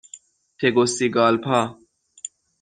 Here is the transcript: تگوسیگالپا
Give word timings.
تگوسیگالپا 0.59 1.61